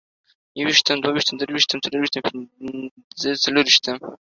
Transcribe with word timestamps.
يوويشتم، 0.59 0.97
دوه 1.01 1.11
ويشتم، 1.13 1.35
درويشتم، 1.37 1.77
څلرويشتم، 1.85 2.21
څلورويشتم 3.43 3.95